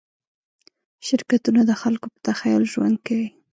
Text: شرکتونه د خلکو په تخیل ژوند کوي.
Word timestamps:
شرکتونه 1.07 1.61
د 1.65 1.71
خلکو 1.81 2.07
په 2.13 2.19
تخیل 2.27 2.63
ژوند 2.73 2.95
کوي. 3.07 3.27